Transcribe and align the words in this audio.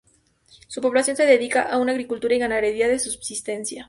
Su 0.67 0.81
población 0.81 1.15
se 1.15 1.27
dedica 1.27 1.61
a 1.61 1.77
una 1.77 1.91
agricultura 1.91 2.33
y 2.33 2.39
ganadería 2.39 2.87
de 2.87 2.97
subsistencia. 2.97 3.79